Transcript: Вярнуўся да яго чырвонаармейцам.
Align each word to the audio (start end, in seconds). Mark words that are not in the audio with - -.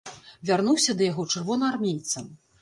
Вярнуўся 0.49 0.95
да 1.01 1.09
яго 1.11 1.27
чырвонаармейцам. 1.35 2.35